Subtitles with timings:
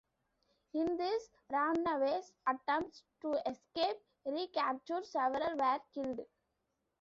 [0.73, 6.21] In these runaways' attempts to escape recapture, several were killed.